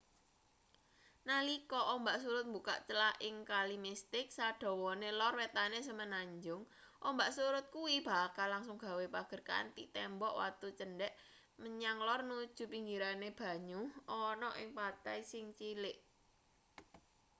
[1.29, 6.63] nalika ombak surut mbukak clah ing kali mistik sadawane lor wetane semenanjung
[7.07, 11.13] ombak surut kuwi bakal langsung gawe pager kanthi tembok watu cendhek
[11.61, 13.81] menyang lor nuju pinggirane banyu
[14.29, 15.97] ana ing pantai sing cilik